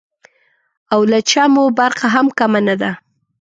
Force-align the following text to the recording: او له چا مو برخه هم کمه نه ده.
او 0.93 1.01
له 1.11 1.19
چا 1.29 1.43
مو 1.53 1.63
برخه 1.79 2.07
هم 2.15 2.27
کمه 2.37 2.59
نه 2.67 2.75
ده. 2.81 2.91